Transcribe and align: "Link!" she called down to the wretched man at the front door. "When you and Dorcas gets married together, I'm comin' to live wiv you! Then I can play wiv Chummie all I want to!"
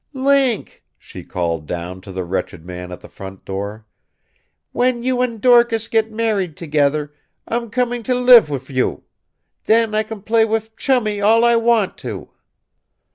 "Link!" 0.13 0.83
she 0.97 1.23
called 1.23 1.67
down 1.67 2.01
to 2.01 2.11
the 2.11 2.23
wretched 2.23 2.65
man 2.65 2.91
at 2.91 3.01
the 3.01 3.07
front 3.07 3.45
door. 3.45 3.85
"When 4.71 5.03
you 5.03 5.21
and 5.21 5.39
Dorcas 5.39 5.87
gets 5.87 6.09
married 6.09 6.57
together, 6.57 7.13
I'm 7.47 7.69
comin' 7.69 8.01
to 8.05 8.15
live 8.15 8.49
wiv 8.49 8.71
you! 8.71 9.03
Then 9.65 9.93
I 9.93 10.01
can 10.01 10.23
play 10.23 10.43
wiv 10.43 10.75
Chummie 10.75 11.21
all 11.21 11.45
I 11.45 11.55
want 11.55 11.99
to!" 11.99 12.31